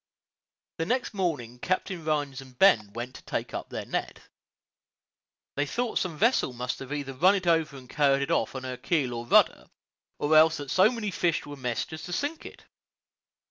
[0.79, 4.21] The next morning Captain Rhines and Ben went to take up their net.
[5.55, 8.63] They thought some vessel must either have run over it and carried it off on
[8.63, 9.69] her keel or rudder,
[10.17, 12.65] or else that so many fish were meshed as to sink it.